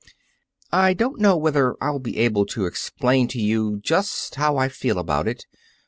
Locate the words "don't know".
0.95-1.37